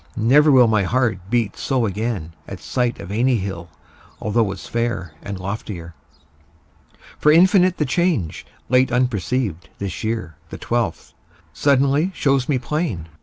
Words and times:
Never 0.17 0.49
will 0.51 0.65
My 0.65 0.81
heart 0.81 1.19
beat 1.29 1.55
so 1.57 1.85
again 1.85 2.33
at 2.47 2.59
sight 2.59 2.99
Of 2.99 3.11
any 3.11 3.35
hill 3.35 3.69
although 4.19 4.51
as 4.51 4.65
fair 4.65 5.13
And 5.21 5.39
loftier. 5.39 5.93
For 7.19 7.31
infinite 7.31 7.77
The 7.77 7.85
change, 7.85 8.43
late 8.67 8.91
unperceived, 8.91 9.69
this 9.77 10.03
year, 10.03 10.37
The 10.49 10.57
twelfth, 10.57 11.13
suddenly, 11.53 12.09
shows 12.15 12.49
me 12.49 12.57
plain. 12.57 13.09